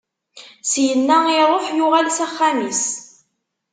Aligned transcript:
Syenna, 0.71 1.17
iṛuḥ, 1.39 1.65
yuɣal 1.77 2.07
s 2.17 2.19
axxam-is. 2.25 2.83